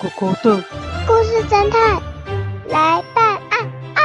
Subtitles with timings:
[0.00, 0.62] 狗狗的
[1.08, 2.00] 故事侦探
[2.68, 4.00] 来办案啊！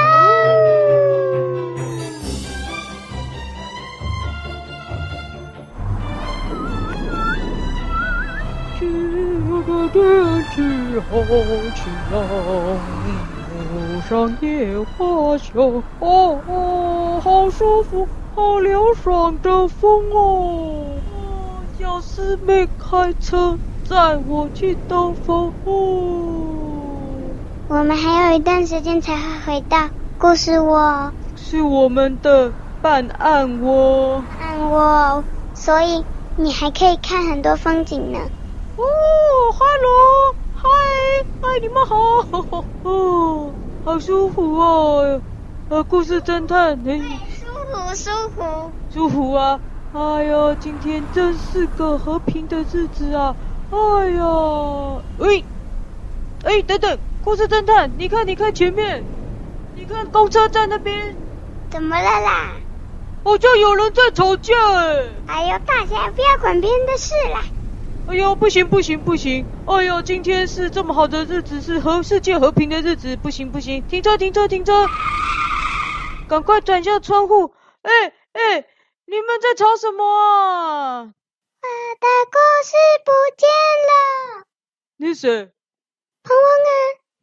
[8.79, 10.01] 今个天
[10.49, 10.63] 气
[11.11, 11.11] 好
[11.75, 12.15] 晴朗，
[13.69, 15.53] 路上野花香，
[15.99, 20.87] 哦哦，好舒服，好凉爽的风哦。
[21.77, 23.55] 小师妹开车。
[23.89, 25.53] 带我去兜风。
[27.67, 34.23] 我们还有一段时间才会回到故事窝，是我们的办案窝。
[34.39, 36.05] 办案窝，所以
[36.37, 38.19] 你还可以看很多风景呢。
[38.77, 38.83] 哦，
[39.51, 40.69] 哈喽，嗨，
[41.41, 42.65] 嗨，你们好。
[42.83, 43.51] 哦，
[43.83, 45.21] 好舒服哦。
[45.69, 49.59] 呃，故事侦探，哎，舒服，舒服，舒服啊。
[49.93, 53.35] 哎呀，今天真是个和平的日子啊。
[53.73, 55.43] 哎呀，喂，
[56.43, 59.03] 哎，等等，故事侦探，你看，你看前面，
[59.73, 61.15] 你看公车站那边，
[61.71, 62.51] 怎么了啦？
[63.23, 65.09] 好像有人在吵架哎！
[65.25, 67.41] 哎呦，大家不要管别人的事啦！
[68.09, 69.43] 哎呦，不行不行不行！
[69.65, 73.81] 哎呦，今天是这么好的日子，是和世界和平的日子，不行不行！
[73.87, 74.87] 停车停车停车！
[76.29, 77.53] 赶快转向窗户！
[77.81, 77.91] 哎
[78.33, 78.65] 哎，
[79.07, 81.13] 你们在吵什么啊？
[81.63, 82.75] 我的故事
[83.05, 83.47] 不见
[83.87, 84.43] 了。
[84.97, 85.49] 你谁？
[86.23, 86.69] 鹏鹏啊！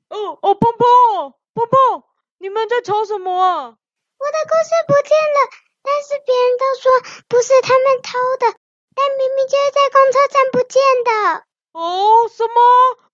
[0.09, 2.05] 哦哦，鹏鹏，鹏鹏！
[2.39, 3.77] 你们在吵什么啊？
[4.19, 5.39] 我的故事不见了，
[5.83, 6.91] 但是别人都说
[7.29, 8.57] 不是他们偷的，
[8.95, 11.45] 但明明就是在公车站不见的。
[11.73, 12.55] 哦，什么？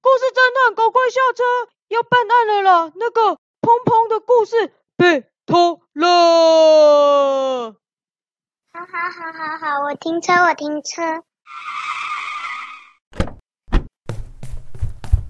[0.01, 1.43] 故事侦探，赶快下车，
[1.89, 2.93] 要办案了啦！
[2.95, 7.75] 那个砰砰的故事被偷了。
[8.97, 11.23] 好好好好，我停车，我停车。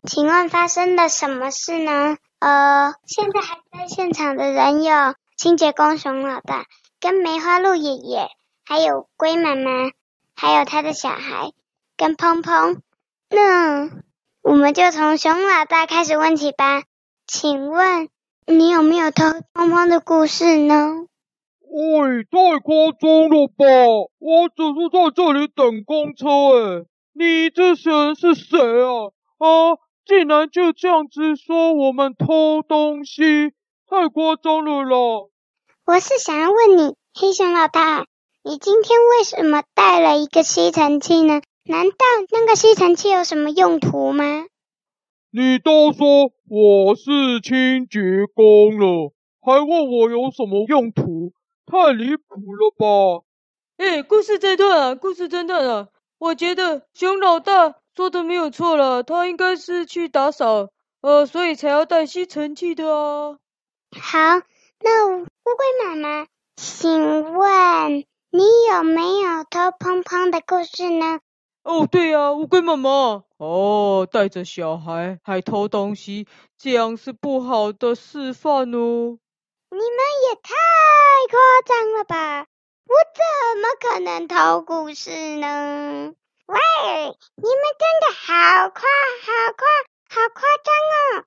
[0.05, 2.17] 请问发生了什么事呢？
[2.39, 6.67] 呃，现在还在现场的人有清洁工熊老大，
[7.01, 8.29] 跟梅花鹿爷爷，
[8.65, 9.91] 还有龟妈妈，
[10.37, 11.51] 还有他的小孩，
[11.97, 12.79] 跟砰砰。
[13.31, 13.91] 那
[14.43, 16.85] 我们就从熊老大开始问起吧。
[17.27, 18.09] 请问
[18.47, 21.09] 你有没有偷砰砰的故事呢？
[21.69, 23.65] 喂，太夸张了吧！
[24.19, 29.11] 我只是在这里等公车，诶，你这些人是谁啊？
[29.39, 29.77] 啊，
[30.07, 33.51] 竟然就这样子说我们偷东西，
[33.89, 35.29] 太夸张了啦！
[35.87, 38.07] 我是想要问你，黑熊老大，
[38.43, 41.43] 你今天为什么带了一个吸尘器呢？
[41.65, 41.97] 难道
[42.31, 44.47] 那个吸尘器有什么用途吗？
[45.33, 48.01] 你都说我是清洁
[48.33, 51.33] 工了，还问我有什么用途？
[51.67, 53.25] 太离谱了吧！
[53.77, 55.89] 哎，故事侦探啊，故事侦探啊，
[56.19, 60.69] 我觉得熊老大说的没有错了，他应该是去打扫，
[61.01, 63.39] 呃，所以才要带吸尘器的啊。
[64.01, 64.19] 好，
[64.81, 66.27] 那乌龟妈妈，
[66.57, 71.19] 请问你有没有偷砰砰的故事呢？
[71.65, 79.19] 哦，对呀，乌龟妈妈，哦，带着小孩还偷东西，这样是不好的示范哦。
[79.77, 79.89] 你们
[80.31, 80.55] 也太
[81.31, 82.47] 夸张了吧！
[82.87, 83.21] 我怎
[83.61, 86.15] 么可能偷故事呢？
[86.47, 86.57] 喂，
[87.37, 88.81] 你们真的好夸、
[89.21, 89.69] 好夸、
[90.09, 91.27] 好夸张啊！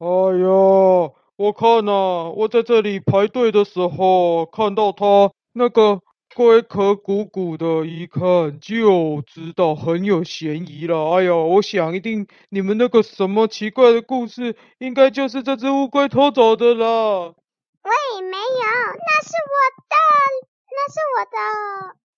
[0.00, 0.06] 哎
[0.40, 6.00] 呀，我看呐，我在这里排队的时候，看到他那个
[6.34, 11.12] 龟壳鼓鼓的，一看就知道很有嫌疑了。
[11.12, 17.34] 哎呀，我想一定你们那个什么奇怪的故事，应该就是这只乌龟偷走的啦。
[17.84, 18.64] 喂，没有，
[18.96, 19.56] 那是我
[19.90, 19.94] 的，
[20.72, 21.38] 那是我的。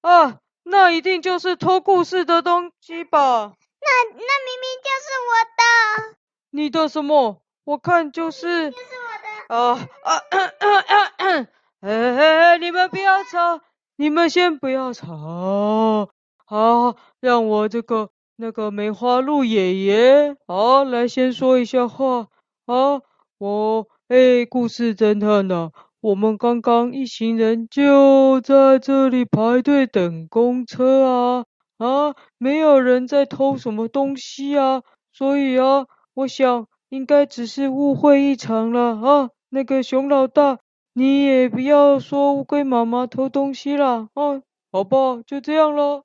[0.09, 3.53] 啊，那一定就是偷故事的东西吧？
[3.81, 6.16] 那那明明就是我的。
[6.50, 7.43] 你的什么？
[7.65, 8.71] 我看就是。
[8.71, 9.56] 就是我的。
[9.56, 11.47] 啊啊啊啊啊！
[11.82, 13.60] 哎哎哎，你们不要吵，
[13.97, 16.10] 你们先不要吵。
[16.44, 22.29] 好，让我这个那个梅花鹿爷爷，好，来先说一下话。
[22.67, 23.02] 啊，
[23.38, 23.88] 我。
[24.08, 31.44] 哎，故事侦探呐，我们刚刚一行人就在这里排队等公车啊
[31.79, 34.82] 啊，没有人在偷什么东西啊，
[35.12, 39.31] 所以啊，我想应该只是误会一场了啊。
[39.49, 40.61] 那个熊老大，
[40.94, 46.05] 你也不要说乌龟妈妈偷东西了啊，好吧，就这样了。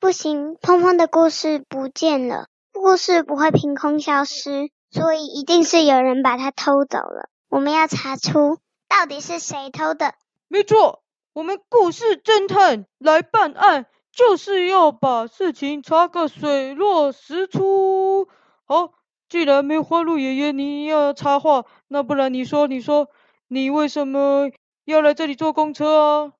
[0.00, 7.28] 不行，胖胖的故事不见了，故事不会凭空消失，所以一定是有人把它偷走了。
[7.48, 8.58] 我们要查出
[8.88, 10.14] 到底是谁偷的。
[10.48, 11.02] 没错，
[11.32, 18.28] 我们故事侦探来办案，就是要把事情查个水落石出。
[18.64, 18.92] 好，
[19.28, 23.08] 既然梅花鹿爷爷你要插话，那不然你说，你说，
[23.48, 24.50] 你为什么
[24.84, 26.32] 要来这里坐公车啊？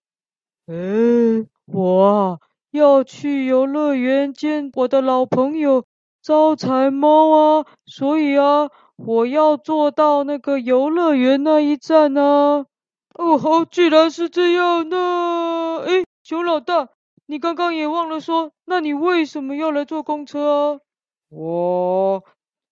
[0.67, 2.39] 诶，我啊，
[2.71, 5.85] 要去游乐园见我的老朋友
[6.23, 12.67] 招财猫啊，所以啊，我要坐到那个游乐园那一站啊。
[13.15, 16.89] 哦，好，既然是这样，那，诶，熊老大，
[17.27, 20.81] 你刚刚也忘了说，那你为什么要来坐公车啊？
[21.31, 22.23] 我，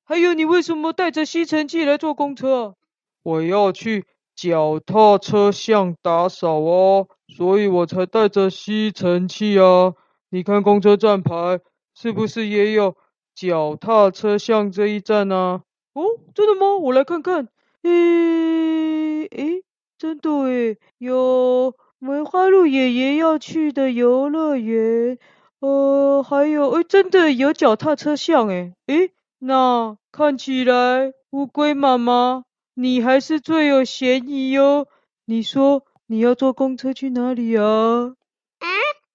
[0.04, 2.74] 还有你为什么带着吸尘器来坐公车？
[3.22, 4.04] 我要去
[4.36, 9.94] 脚踏车巷打扫哦，所以我才带着吸尘器啊。
[10.28, 11.60] 你看公车站牌
[11.94, 12.96] 是不是也有
[13.34, 15.62] 脚踏车巷这一站呢？
[15.94, 16.76] 哦，真的吗？
[16.76, 17.48] 我来看看。
[17.82, 19.62] 诶，诶，
[19.96, 25.18] 真的诶，有梅花鹿爷爷要去的游乐园。
[25.60, 32.44] 呃，还有，诶，真的有脚踏车巷诶，诶，那看起来乌龟妈妈
[32.74, 34.86] 你还是最有嫌疑哟。
[35.26, 37.62] 你说你要坐公车去哪里啊？
[37.64, 38.66] 啊，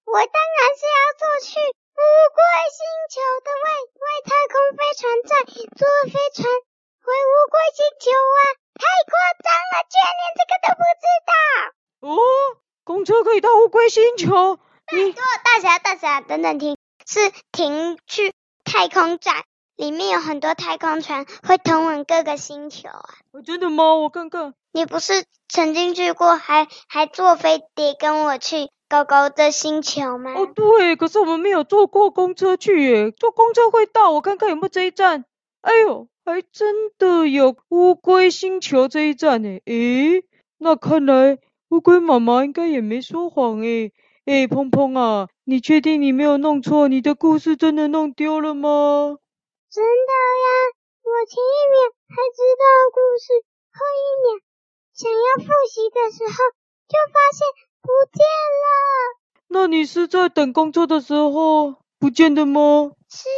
[0.06, 2.02] 我当然是要坐去乌
[2.34, 2.40] 龟
[2.72, 2.80] 星
[3.12, 3.68] 球的外
[4.00, 5.30] 外太空飞船站，
[5.76, 6.48] 坐飞船
[7.10, 8.40] 回乌龟星球啊！
[8.78, 11.32] 太夸张了，居然连这个都不知道。
[12.06, 12.14] 哦，
[12.84, 14.60] 公车可以到乌龟星球？
[14.92, 18.32] 你给我大侠大侠，等等停，是停去
[18.64, 19.42] 太空站，
[19.74, 23.02] 里面有很多太空船，会通往各个星球啊。
[23.44, 23.94] 真的吗？
[23.94, 24.54] 我看看。
[24.70, 30.32] 你不是曾经去过，还还坐飞碟跟我去高高的星球吗？
[30.36, 35.24] 哦，对，可是我们没有坐过公车去耶，坐公车会到，我看看有没有这一站。
[35.62, 39.60] 哎呦，还真的有乌龟星球这一站呢。
[39.66, 40.24] 诶，
[40.58, 43.92] 那看来乌龟妈妈应该也没说谎诶。
[44.24, 45.28] 诶，砰砰啊！
[45.44, 46.88] 你确定你没有弄错？
[46.88, 49.18] 你的故事真的弄丢了吗？
[49.70, 50.48] 真的呀，
[51.02, 52.64] 我前一秒还知道
[52.94, 53.32] 故事，
[53.72, 54.40] 后一秒
[54.94, 56.36] 想要复习的时候
[56.88, 57.46] 就发现
[57.82, 58.24] 不见
[58.64, 58.66] 了。
[59.48, 62.92] 那你是在等工作的时候不见的吗？
[63.08, 63.28] 是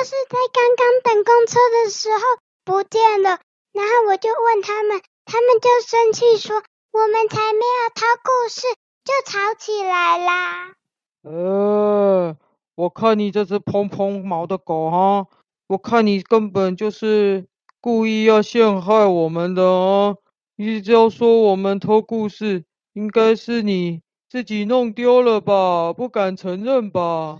[0.00, 2.18] 就是在刚刚等公车的时候
[2.64, 3.38] 不见了。
[3.74, 8.62] 然后我就问他们，他们就生气说：“我们才没有偷故事。”
[9.04, 10.72] 就吵起来啦！
[11.22, 12.34] 呃，
[12.76, 15.26] 我看你这只蓬蓬毛的狗哈，
[15.66, 17.46] 我看你根本就是
[17.82, 20.16] 故意要陷害我们的哦。
[20.56, 22.64] 你只要说我们偷故事，
[22.94, 24.00] 应该是你
[24.30, 25.92] 自己弄丢了吧？
[25.92, 27.38] 不敢承认吧？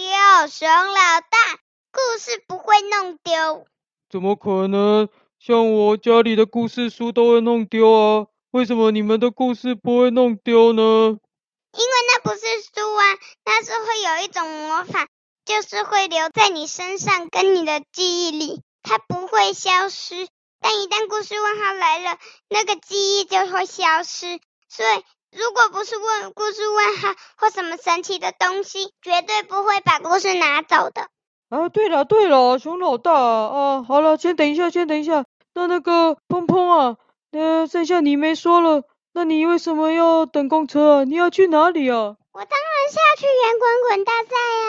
[0.00, 1.58] 是不会弄丢，熊老大，
[1.92, 3.66] 故事不会弄丢。
[4.08, 5.08] 怎么可能？
[5.38, 8.26] 像我家里的故事书都会弄丢啊！
[8.50, 10.82] 为什么你们的故事不会弄丢呢？
[10.82, 13.04] 因为那不是书啊，
[13.44, 15.06] 那是会有一种魔法，
[15.44, 20.28] 就是会留在你身上跟你的记忆里，它不会消失。
[20.60, 22.18] 但一旦故事问号来了，
[22.48, 24.40] 那个记忆就会消失。
[24.68, 31.08] 所以，如果不是问故事问号或什么神奇的东西，绝对不会把故事拿走的。
[31.48, 35.24] 啊，对了对了，熊老大啊，好了，先等一下，先等一下，
[35.54, 36.96] 那那个砰砰啊。
[37.32, 38.82] 那剩下你没说了，
[39.12, 41.04] 那你为什么要等公车啊？
[41.04, 42.16] 你要去哪里啊？
[42.32, 44.66] 我当然是要去圆滚滚大赛啊！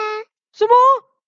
[0.52, 0.74] 什么？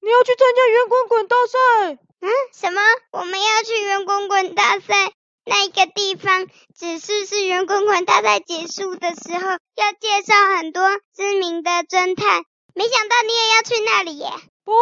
[0.00, 1.98] 你要去参加圆滚滚大赛？
[2.20, 2.30] 嗯？
[2.52, 2.80] 什么？
[3.10, 5.12] 我们要去圆滚滚大赛
[5.46, 10.82] 那一个地方，只是是圆滚滚大赛结束的时候要介绍很多
[11.14, 12.42] 知名的侦探，
[12.74, 14.26] 没想到你也要去那里耶！
[14.26, 14.74] 哦，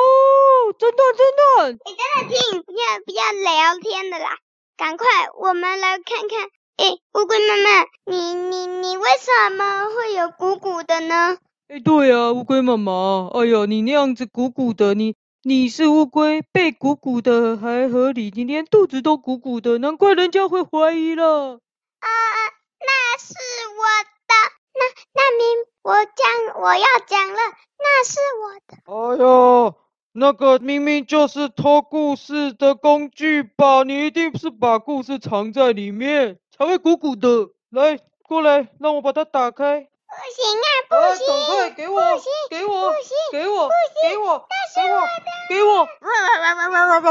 [0.79, 1.73] 真的真的！
[1.73, 4.37] 你真的听，不要不要聊天的啦。
[4.77, 6.49] 赶快，我们来看看。
[6.77, 11.37] 哎，乌龟妈妈，你你你为什么会有鼓鼓的呢？
[11.69, 21.55] 哎，对呀，乌龟妈妈，哎呀，你那样子鼓鼓的，你你是乌龟，背鼓鼓的还合理，你连肚子都鼓鼓的，难怪人家会怀疑了。
[21.99, 22.09] 啊，
[22.79, 23.83] 那是我
[24.29, 24.35] 的，
[24.73, 24.85] 那
[25.15, 27.41] 那明我讲我要讲了，
[27.77, 28.77] 那是我的。
[28.87, 29.75] 哎呦。
[30.15, 33.83] 那个明明就是偷故事的工具吧？
[33.83, 37.49] 你一定是把故事藏在里面，才会鼓鼓的。
[37.71, 39.89] 来，过来，让我把它打开。
[40.13, 41.25] 不行啊，不行！
[41.27, 45.09] 赶快给我，不行，给我，不行，给我，不行，给我，那是我的，
[45.49, 45.89] 给我！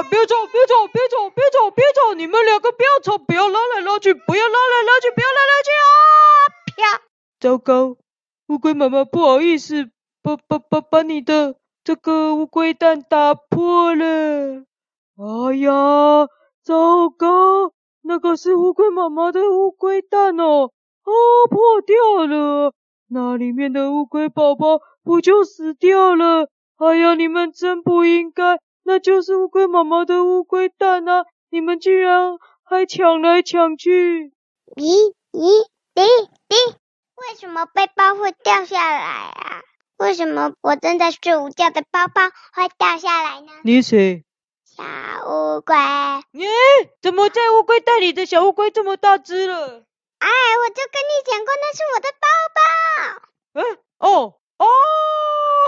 [0.04, 2.14] 别走，别走，别走，别走，别走！
[2.14, 5.88] 你们两个不要吵，不要拉来拉去，不要拉来拉去，不要拉来拉去啊！
[6.78, 7.02] 啪！
[7.40, 7.98] 糟糕，
[8.48, 9.90] 乌龟妈妈，不好意思，
[10.22, 11.56] 把把把把你的。
[11.84, 14.64] 这个乌龟蛋打破了！
[15.18, 16.28] 哎呀，
[16.64, 17.74] 糟糕！
[18.04, 20.72] 那个是乌龟妈妈的乌龟蛋哦，
[21.04, 21.12] 啊，
[21.50, 22.74] 破掉了！
[23.14, 26.48] 那里面的乌龟宝宝不就死掉了？
[26.78, 28.58] 哎呀，你们真不应该！
[28.84, 31.26] 那就是乌龟妈妈的乌龟蛋啊！
[31.50, 34.32] 你们竟然还抢来抢去！
[34.78, 36.02] 咦咦，滴
[36.48, 36.56] 滴，
[37.16, 39.62] 为什么背包会掉下来啊？
[39.98, 42.22] 为什么我正在睡午觉的包包
[42.54, 43.52] 会掉下来呢？
[43.64, 44.24] 你谁？
[44.64, 44.84] 小
[45.28, 45.76] 乌龟。
[46.40, 46.48] 耶，
[47.02, 49.84] 怎么在乌龟蛋里的小乌龟这么大只了？
[50.22, 52.62] 哎，我就跟你讲过，那是我的包包。
[53.54, 54.66] 嗯，哦哦，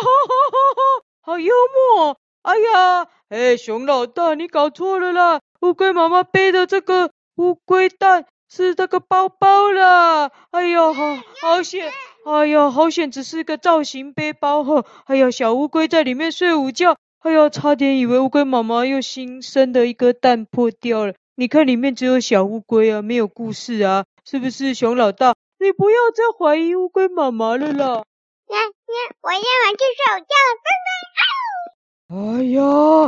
[0.01, 0.33] 哈哈
[0.75, 0.81] 哈，
[1.21, 2.17] 好幽默！
[2.43, 5.41] 哎呀，哎，熊老大，你搞错了啦！
[5.61, 10.29] 乌龟妈妈背的这个乌龟蛋是这个包包啦！
[10.51, 11.91] 哎呀，好好险！
[12.25, 14.85] 哎呀，好险，只是个造型背包呵！
[15.05, 21.15] 哎呀，小乌龟在里面睡午觉，哎呀，差点以为乌龟妈妈又新生的一个蛋破掉了。
[21.35, 25.35] 你看里面只有小乌龟啊，没有故事啊，是不是熊老大？
[25.59, 27.85] 你不要再怀疑乌龟妈妈了啦！
[27.85, 30.69] 呀呀，我要回去睡午觉了，拜
[31.15, 32.15] 拜！
[32.15, 32.61] 哎呀，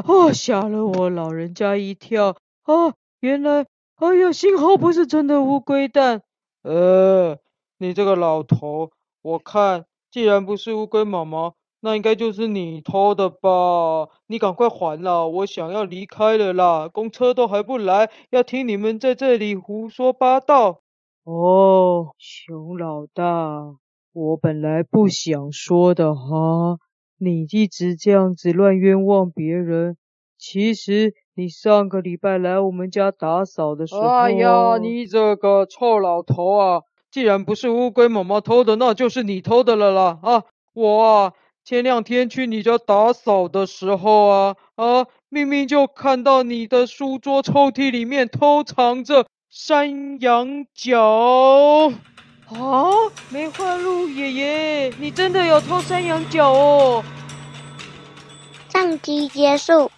[0.08, 2.94] 哦，吓了我老人家一跳啊！
[3.20, 6.22] 原来，哎呀，幸好不是真的乌龟蛋。
[6.64, 7.38] 呃，
[7.78, 8.92] 你这个老头，
[9.22, 14.08] 我看既然不是乌龟妈妈，那应该就是你偷的吧？
[14.28, 15.26] 你赶快还啦！
[15.26, 20.82] 我想要离开了啦，公车都还不来，要听你们在这里胡说八道。
[21.26, 23.76] 哦，熊老大，
[24.14, 26.78] 我本来不想说的哈，
[27.18, 29.98] 你一直这样子乱冤枉别人。
[30.38, 36.82] 其实你上个礼拜来我们家打扫的时候，哎呀，你这个臭老头啊！
[37.10, 40.20] 既然不是乌龟妈妈偷的，那就是你偷的了啦！
[40.22, 40.44] 啊，
[40.76, 49.26] 我啊，前两天去你家打扫的时候啊，啊，明明就看到你的书桌抽屉里面偷藏着。
[49.58, 51.00] 山羊角
[52.50, 52.92] 啊！
[53.30, 57.02] 梅花鹿爷爷，你真的有偷山羊角哦！
[58.68, 59.90] 上集结束。